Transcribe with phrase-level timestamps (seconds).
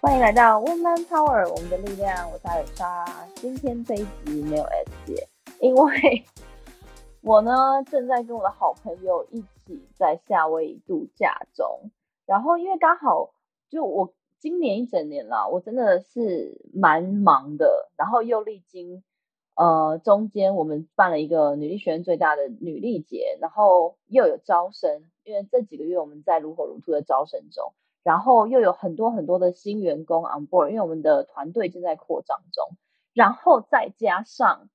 [0.00, 2.30] 欢迎来到 Woman Power，我们的力量。
[2.30, 3.04] 我是艾尔莎。
[3.34, 5.28] 今天这一集没有 S 姐，
[5.60, 6.24] 因为
[7.20, 7.52] 我呢
[7.90, 11.90] 正在跟我的好朋友一起在夏威夷度假中。
[12.24, 13.34] 然后因为刚好
[13.68, 17.90] 就我今年一整年啦，我真的是蛮忙的。
[17.98, 19.02] 然后又历经
[19.62, 27.72] 呃中间我们办了一个女力学院最大的女力节，然后又有招生，因为这几个月我们在如火如荼的招生中。
[28.02, 32.76] 然后又有很多很多的新员工 on board，因为我们的团队正在扩张中。
[33.14, 34.68] 然后再加上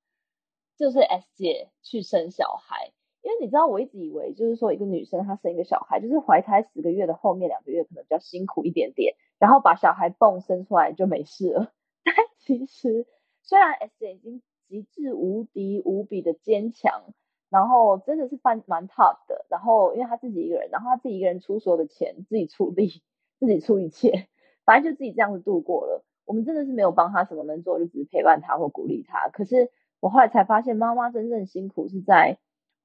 [0.78, 11.74] 就是 S 姐去生小孩，因为你知道我一直以为就是说一个女生她生一个小孩，就是怀胎十个月的后面两个月可能比较辛苦一点点，然后把小孩蹦生出来就没事了。
[12.06, 13.06] 但其实
[13.42, 17.04] 虽然 S 姐已经极致无敌无比的坚强，
[17.50, 23.04] 然后真的是蛮蛮 tough 的，然后因为他自己一个人，然后他自己一个人出所有的钱，自己出力。
[23.40, 24.30] 自己出一切，
[24.66, 26.04] 反正就自己这样子度过了。
[26.26, 29.30] 我们真的是没有帮他什么能做，就只是陪伴他或鼓励他。
[29.30, 32.40] 可是我后来才发现，妈妈真正辛苦是在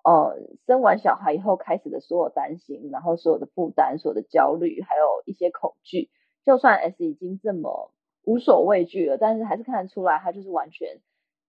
[0.05, 6.11] 呃生完小孩以后开始的所有担心，然后所有的负担、所有的焦虑，还有一些恐惧。
[6.45, 7.91] 就算 S 已经这么
[8.23, 11.01] 无所畏惧了，但是还是看得出来，他就是完全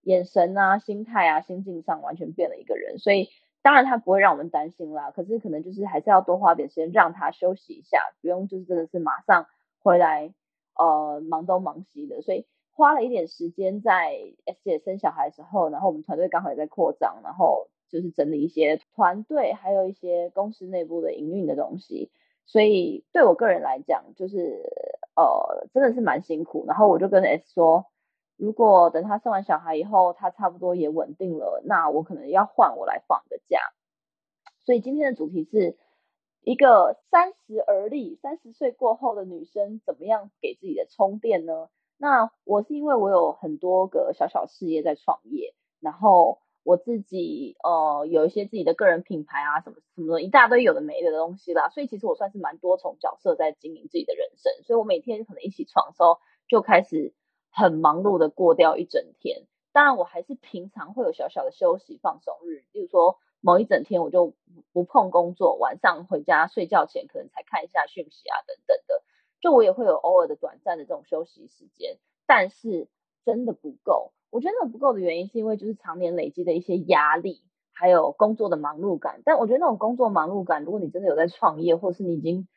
[0.03, 2.97] 眼神啊、心态啊、心境上完全变了一个人。
[2.99, 3.29] 所以。
[3.65, 9.47] 当然他不会让我们担心啦，可是可能就是还是要多花点时间让他休息一下，不用就是真的是马上
[9.81, 10.33] 回来
[10.77, 22.11] 呃忙东忙西的，所以花了一点时间在 S 姐生小孩的时候，然后我们团队刚好也在扩张，然后就是整理一些团队还有一些公司内部的营运的东西，
[22.45, 24.61] 所以对我个人来讲就是
[25.15, 27.85] 呃真的是蛮辛苦，然后我就跟 S 说。
[28.43, 33.57] 如果等他生完小孩以后，他差不多也稳定了，那我可能要换我来放个假。
[34.65, 35.77] 所以今天的主题是
[36.41, 41.69] 一个三十而立、三十岁过后的女生怎么样给自己的充电呢？
[41.97, 54.51] 那我是因为我有很多个小小事业在创业，然后我自己呃有一些自己的个人品牌啊，什么什么一大堆有的没的东西啦，所以其实我算是蛮多重角色在经营自己的人生。
[54.65, 56.17] 所以我每天可能一起床的时候
[56.49, 57.13] 就开始。
[57.55, 64.33] 很忙碌的过掉一整天，当然我还是平常会有小小的休息放松日，例如说某一整天我就
[64.71, 69.03] 不碰工作，晚上回家睡觉前可能才看一下讯息啊等等的，
[69.39, 72.87] 就我也会有偶尔的短暂的这种休息时间，但是
[73.23, 74.13] 真的不够。
[74.31, 79.21] 我觉得那不够的原因是因为就是常年累积的一些压力，还有工作的忙碌感。
[79.23, 82.47] 但我觉得那种工作忙碌感，如果你真的有在创业，或是你已经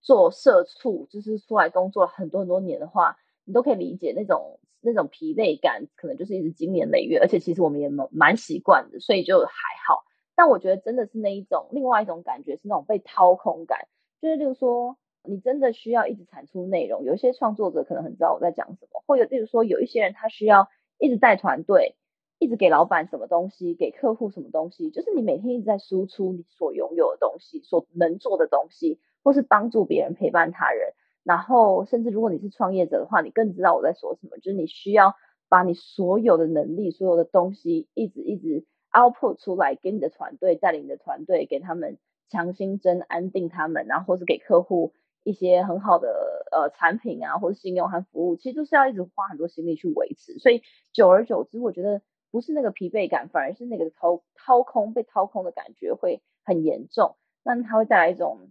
[0.00, 3.16] 做社畜，就是出来工作了很多很多年的话。
[3.44, 9.52] 你都可以理解那种那种疲累感，可能就是一直经年累月，而且其实我们也蛮蛮习惯的，所以就还
[9.88, 10.04] 好。
[10.34, 13.86] 但我觉得真的是那一种另外一种感觉是那种被掏空感，
[14.20, 20.68] 就是例如说你真的需要一直产出内容，有一些创作者可能很知道我在讲什么，或者例如说有一些人他需要
[20.98, 21.94] 一直带团队，
[22.38, 30.94] 一直给老板什么东西，给客户什么东西，就是你每天一直在输出你所拥有的东西，所能做的东西，或是帮助别人陪伴他人。
[31.24, 34.36] 然后，甚至如果你是创业者的话，你更知道我在说什么。
[34.36, 35.14] 就是你需要
[35.48, 41.96] 把你所有的能力、所有的东西，一直一直 output 出来，给你的团队带领你的团队，给他们
[42.28, 44.92] 强心针，安定他们，然后或是给客户
[45.22, 50.38] 一些很好的呃产品啊，或者信用和服务，其实都是要一直花很多心力去维持。
[50.38, 50.60] 所以
[50.92, 57.16] 久而久之，我觉得不是那个疲惫感，反而是那个掏掏空、被掏空的感觉会很严重。
[57.42, 58.43] 那它会带来一种。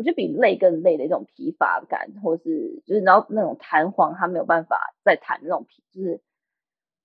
[0.00, 6.22] 我觉得比累更累的一种疲乏感，或是就是然后那种弹簧，它没有办法再弹那种疲，就是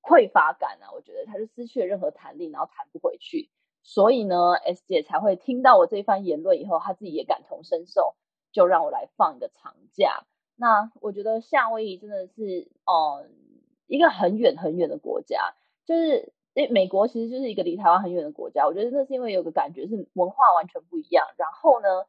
[0.02, 0.94] 匮乏感啊。
[0.94, 3.50] 我觉得它是失去了任何弹力，然后弹不回去。
[3.84, 8.16] 所以呢，S 姐才会听到我这一番言论以后，她自己也感同身受，
[8.54, 10.24] 就让我来放一个长假。
[10.56, 13.30] 那我觉得夏威夷真的是，嗯，
[13.88, 15.54] 一个很远很远的国家，
[15.86, 18.66] 就是因为，美国其实就是一个离台湾很远的国家。
[18.66, 22.06] 我觉得那是因为有个感觉是文化完全不一样，然后呢。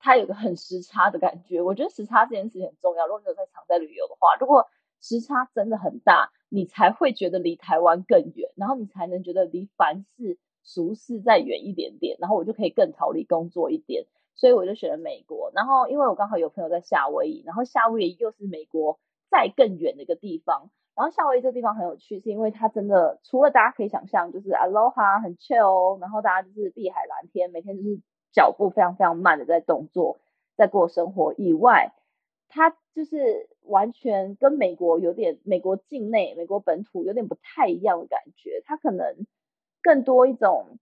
[0.00, 3.06] 它有个很时差的感觉，我觉得时差这件事情很重要。
[3.06, 4.66] 如果你有在常在旅游的话，如果
[5.00, 14.06] 时差真的很大，你才会觉得离台湾更远，然后你才能觉得离凡事俗事再远一点点，然后我就可以更逃离工作一点。
[14.34, 15.50] 所以我就选了美国。
[15.54, 18.98] 然后因为我刚好有朋友在夏威夷，然后夏威夷又是美国
[19.30, 20.70] 再更远的一个地方。
[20.94, 28.00] 然后夏威夷这个地方很有趣，是因为它真的除了大家可以想象就是 Aloha 很 chill，然后大家就是碧海蓝天，每天就是。
[28.32, 30.18] 脚步非常非常慢的在动作，
[30.56, 31.92] 在过生活以外，
[32.48, 38.62] 它就是完全跟美国有点美国境内、美国本土有点不太一样的感觉。
[38.64, 39.26] 它可能
[39.82, 40.78] 更多一种，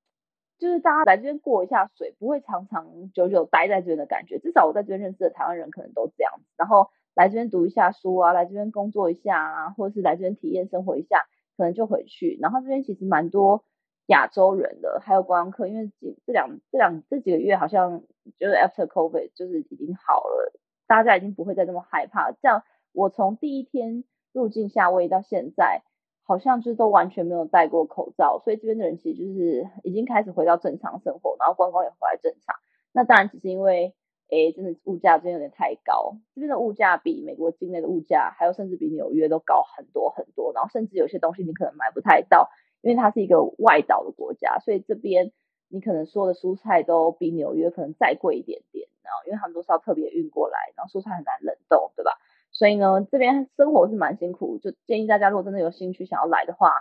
[0.58, 4.38] 就是大家来这边过一下水，不会长长久久待在这边的感觉。
[4.38, 6.44] 至少我在这边认识的台湾人可能都这样子。
[6.56, 11.26] 然后来这边读一下书啊，来这边工作一下啊，或者是来这边体验生活一下，
[11.56, 12.38] 可能就回去。
[12.40, 13.64] 然后这边其实蛮多
[14.06, 18.02] 亚洲人的，还有观光客，因为这这两这两这几个月好像
[18.38, 20.52] 就是 after COVID 就是已经好了，
[20.86, 22.32] 大家已经不会再这么害怕。
[22.32, 22.62] 这样
[22.92, 25.82] 我从第一天入境夏威夷到现在。
[26.28, 32.56] 好像就是都完全没有戴过口罩，所以这边的人其实就是已经开始回到正常生活，然后观光也回来正常。
[32.90, 33.94] 那当然只是因为，
[34.28, 40.52] 哎，真的物价真的有点太高，这边的物价比美国境内的物价，还有甚至比纽约都高很多很多。
[40.52, 42.50] 然后甚至有些东西你可能买不太到，
[42.86, 45.32] 因为它是一个外岛的国家，所以这边
[45.68, 48.88] 你可能说的蔬菜都比纽约可能再贵一点点。
[49.02, 52.12] 然后因为他们都是要特别运过来，然后蔬菜很难冷冻，对吧？
[52.52, 56.72] 所以呢，这边生活是蛮辛苦，就建议大家如果真的有兴趣想要来的话，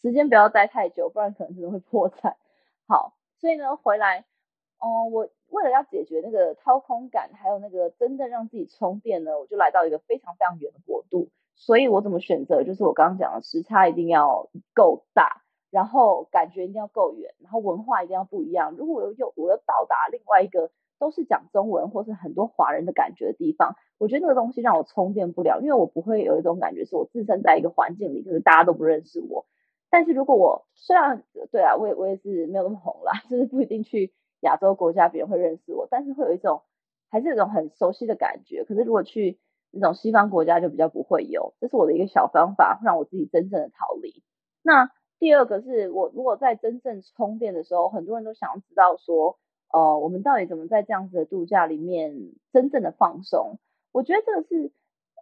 [0.00, 2.36] 时间不要待太久，不然可能真的会破产。
[2.88, 4.24] 好，所以呢，回来，
[4.84, 11.28] 嗯，我为了要解决那个掏空感，还有那个真的让自己充电呢，我就来到一个非常非常远的国度。
[11.54, 12.64] 所以我怎么选择？
[12.64, 15.41] 就是我刚刚讲的时差一定要够大，
[15.72, 18.76] 然后感觉一定要够远，然后文化一定要不一样。
[18.76, 20.70] 如果我又我又到达另外一个。
[20.98, 29.44] 都是讲中文或是很多华人的感觉的地方，我觉得那个东西让我充电不了，因为我不会有一种感觉是我自身在一个环境里，可是大家都不认识我。
[29.90, 36.62] 但是如果我虽然对啊，我也我也是没有那么红啦，就是不一定去亚洲国家别人会认识我，但是会有一种
[37.10, 38.62] 还是有一种很熟悉的感觉。
[38.64, 39.40] 可是如果去
[39.72, 44.22] 那种西方国家就比较不会有，这是我的一个小方法，让我自己真正的逃离。
[44.62, 44.88] 那
[45.22, 49.38] 第二个是我如果在真正充电的时候，很多人都想要知道说。
[49.70, 53.58] 呃，我们到底怎么在这样子的度假里面真正的放松？
[53.92, 54.72] 我觉得这个是，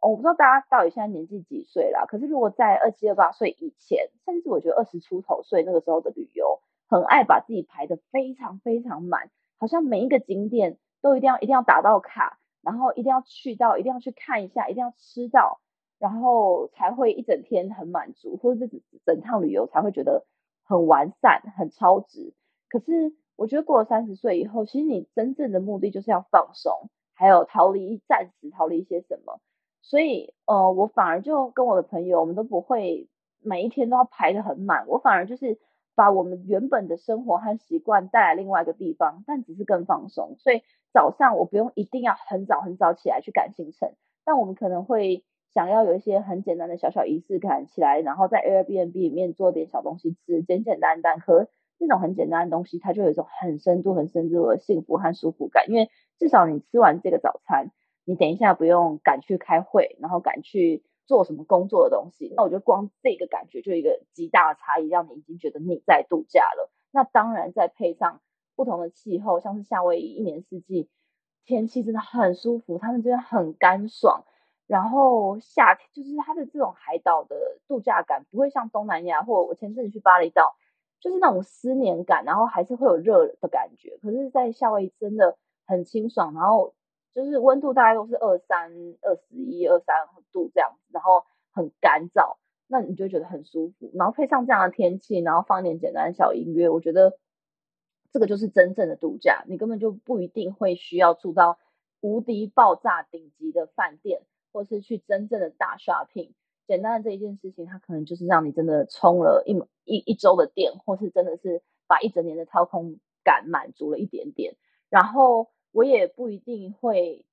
[0.00, 2.06] 我不知道大家到底现在年纪几岁啦。
[2.06, 15.60] 可是如果在二七二八岁以前，甚至我觉得二十出头岁那个时候的旅游，很爱把自己排的非常非常满，好像每一个景点都一定要一定要打到卡，然后一定要去到，一定要去看一下，一定要吃到，
[16.00, 20.26] 然后才会一整天很满足，或者这整趟旅游才会觉得
[20.64, 22.34] 很完善、很超值。
[22.68, 23.14] 可是。
[23.36, 29.40] 我觉得过了三十岁以后，其实你真正的目的就是要放松，还有逃离暂时逃离一些什么。
[29.80, 33.08] 所以，呃，我反而就跟我的朋友，我们都不会
[33.42, 34.86] 每一天都要排的很满。
[34.88, 35.58] 我反而就是
[35.94, 40.36] 把我们原本的生活和习惯带来另外一个地方，但只是更放松。
[40.38, 40.62] 所以
[40.92, 43.94] 早上我不用一定要很早很早起来去赶行程，
[44.26, 51.48] 但我们可能会想要有一些很简单的小小仪式感起来，然后在 Airbnb 里面做点小东西吃，简简单单喝。
[51.78, 55.64] 这种很简单的东西，它就有一种很深度、很深度的幸福和舒服感。
[55.70, 55.88] 因为
[56.18, 57.70] 至少你吃完这个早餐，
[58.04, 62.34] 你等一下不用赶去开会，然后赶去做什么工作的东西。
[62.36, 66.70] 那我觉得光这个感觉就一个极大的差异，让你已经觉得你在度假了。
[66.92, 68.20] 那当然再配上
[68.54, 70.90] 不同的气候，像是夏威夷一年四季
[71.46, 74.24] 天气真的很舒服，他们这边很干爽。
[74.70, 80.54] 然后夏天就是它的这种海岛的度假感，不会像东南亚或我前阵子去巴厘岛。
[81.02, 83.96] 就是那种思念感，然后还是会有热的感觉。
[84.02, 86.74] 可是，在夏威夷真的很清爽，然后
[87.14, 88.70] 就是温度大概都是二三、
[89.00, 89.96] 二十一、二三
[90.30, 92.36] 度这样子，然后很干燥，
[92.66, 93.90] 那你就觉得很舒服。
[93.94, 97.16] 然后配上这样的天气，然后放一点简单的小音乐，我觉得
[98.12, 99.42] 这个就是真正的度假。
[99.48, 101.58] 你根本就不一定会需要住到
[102.02, 104.20] 无敌爆炸顶级的饭店，
[104.52, 106.32] 或是去真正的大 shopping。
[106.66, 114.54] 简单的这一件事情，它可能就是让你真的充了一一一周的电，或是真的是把一整年的掏空感满足了一点点。
[114.88, 117.24] 然后我也不一定会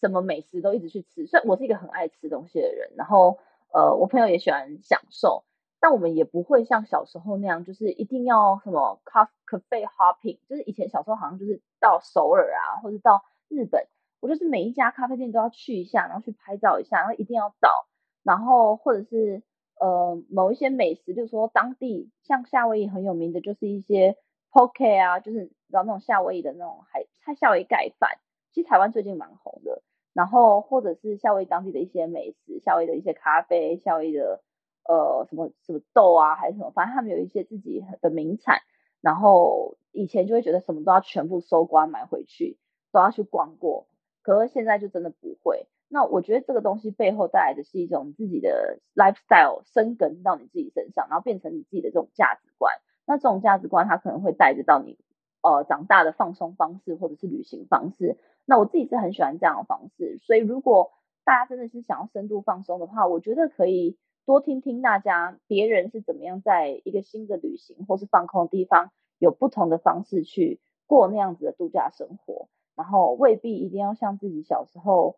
[0.00, 3.38] 什么美食都一直去吃，虽然我是一个很爱吃东西的人，然后
[3.72, 5.44] 呃，我朋友也喜欢享受，
[5.80, 13.86] 但我们也不会像小时候那样，就是一定要什么咖咖啡 hopping，就是以前小时候好像就是到首尔啊，或者到日本，
[14.24, 17.86] 我就是每一家咖啡店都要去一下，然后去拍照一下，然后一定要到。
[18.22, 19.42] 然后或者是
[19.78, 24.16] 呃某一些美食，就是说当地像夏威夷很有名的，就是一些
[24.50, 28.12] poke 啊，就是然后那种夏威夷的那种海菜夏威夷盖饭，
[28.50, 29.82] 其实台湾最近蛮红的。
[30.14, 34.40] 然后或者是夏威夷当地的一些美食，夏威夷的一些咖啡，夏威夷的
[34.88, 38.62] 呃什么什么豆啊，还是什么，反正他们有一些自己的名产。
[39.02, 42.56] 然后以前就会觉得什么都要全部收刮买回去，
[42.90, 43.86] 都要去逛过，
[44.24, 45.68] 可是现在就真的不会。
[45.88, 52.74] 那我觉得这个东西背后带来的是一种自己的 lifestyle 生根到你自己身上，然后变成你自己的这种价值观。
[53.06, 54.98] 那这种价值观它可能会带着到你
[55.42, 58.18] 呃长大的放松方式或者是旅行方式。
[58.46, 60.90] 那我自己是很喜欢这样的方式，所以如果
[61.22, 75.16] 大家真的是想要深度放松的话，我觉得可以多听听大家别人是怎么样在一个新的旅行或是放空的地方，有不同的方式去过那样子的度假生活，然后未必一定要像自己小时候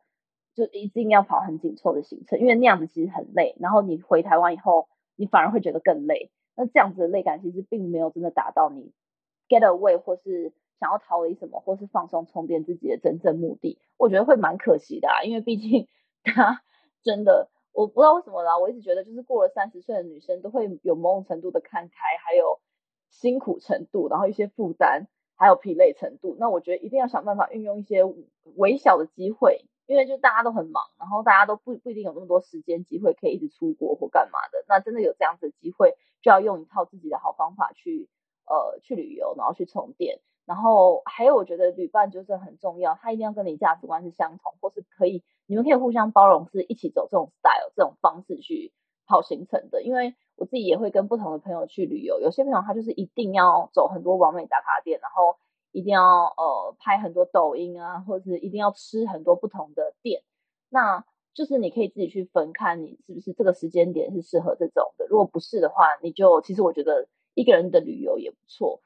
[0.55, 3.57] 就一定要跑很紧凑的行程，因为那样子其实很累。
[3.61, 6.31] 然后你回台湾以后，你反而会觉得更累。
[6.55, 8.93] 那这样子的累感其实并没有真的达到你
[9.49, 13.79] get away 或是想要逃离什么，或是放松充电自己的真正目的。
[13.97, 15.89] 我觉得会蛮可惜的啊，因为毕竟
[16.25, 16.63] 他
[17.03, 17.51] 真的。
[17.73, 21.95] 我不知道为什么啦，我一直觉得就是过了三十岁的女生都会有某种程度的看开，
[22.25, 22.59] 还有
[23.11, 26.37] 辛苦程度，然后一些负担，还有疲累程度。
[26.39, 28.03] 那我觉得一定要想办法运用一些
[28.57, 34.65] 微小的机会，因为就大家都很忙，然后大家都不不一定有那么多时间机会可以一直出国或干嘛的。
[34.69, 38.09] 那真的有这样子的机会，就要用一套自己的好方法去
[38.47, 40.21] 呃去旅游，然后去充电。
[40.47, 48.73] 然后还有，我觉得旅伴就是很重要，他一定要跟你价值观是相同，或是可以，你们可以互相包容，是一起走这种 style 这种方式去
[49.09, 49.83] 跑行程的。
[49.83, 55.37] 因为我自己也会跟不同的朋友去旅游，有些朋友他就是一定要走很多完美打卡店，然后
[55.73, 60.23] 一定要呃拍很多抖音啊，或者是一定要吃很多不同的店。
[60.69, 65.07] 那就是你可以自己去分看，你是不是这个时间点是适合这种的。
[65.07, 68.81] 如果不是的话，你就其实我觉得一个人的旅游也不错。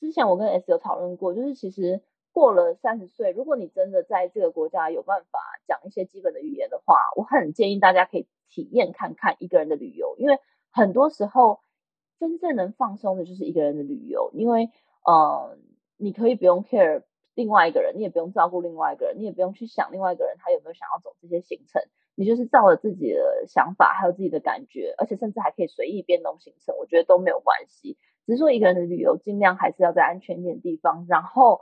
[0.00, 10.38] 之前我跟 S 有讨论过，就是其实过了三十岁，如果你真的在这个国家有办法讲一些基本的语言的话，我很建议大家可以体验看看一个人的旅游，因为
[10.74, 11.60] 很多时候
[12.18, 14.70] 真正能放松的就是一个人的旅游，因为
[15.06, 15.56] 呃，
[15.96, 17.04] 你可以不用 care
[17.34, 21.80] 另外一个人，你也不用照顾另外一个人，你也不用去想另外一个人他有没有想要走这些行程，
[22.16, 27.96] 你就是照着自己的想法还有自己的感觉，而且甚至还可以随意变动行程，我觉得都没有关系。
[28.26, 31.60] 只是说一个人的旅游，尽量还是要在安全一点的地方，然后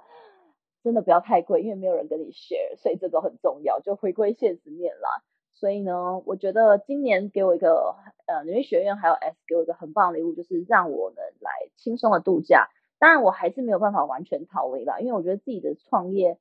[0.85, 3.81] 真的不要太贵，因为没有人跟你 share，所以这个很重要。
[3.81, 5.23] 就回归现实面啦。
[5.51, 12.69] 所以呢，我觉得今年给我一个呃，纽约学院还有 S 给我一个很棒的礼物，就是让我能来轻松的度假。
[12.99, 16.39] 当然，我还是没有办法完全逃离啦，因为我觉得自己的创业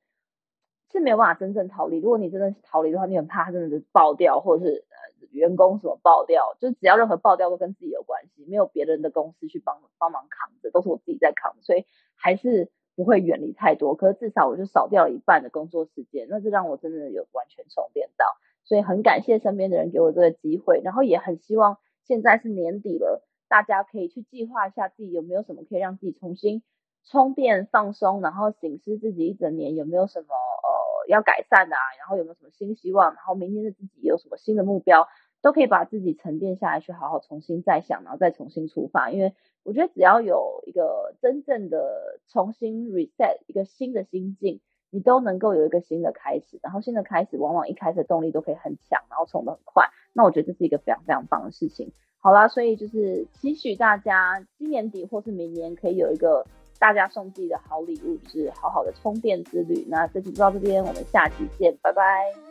[0.92, 2.00] 是没有办法真正逃离。
[2.00, 5.12] 如果你真的是逃离的话，你很怕真的是爆掉，或者是呃。
[5.32, 11.86] 员工什么爆掉，就只要任何爆掉都跟自己有关系，没有别人的公司去帮帮忙扛着，都是我自己在扛，所以
[12.18, 13.96] 还是不会远离太多。
[13.96, 18.26] 可是至少我就少掉了一半的工作时间，那就让我真的有完全充电到。
[18.72, 26.64] 所以很感谢身边的人给我这个机会，然后也很希望现在是年底了，大家可以去计划一下自己有没有什么可以让自己重新
[27.04, 35.06] 充电放松，然后醒思自己一整年有没有什么呃要改善的，啊，然后有没有什么新希望，然后明天的自己有什么新的目标。
[35.44, 39.10] 都可以把自己沉淀下来，去好好重新再想，然后再重新出发。
[39.10, 44.62] 因为我觉得只要有一个真正的重新 reset，一个新的心境，
[44.92, 46.60] 你都能够有一个新的开始。
[46.62, 49.90] 然后新的开始，往往一开始动力都可以很强，然后冲得很快。
[50.14, 51.92] 那我觉得这是一个非常非常棒的事情。
[52.20, 56.46] 好啦，所以就是期许大家今年底或是明年可以有一个
[56.78, 59.86] 大家送自己的好礼物，就是好好的充电之旅。
[59.90, 62.51] 那这期就到这边，我们下期见，拜拜。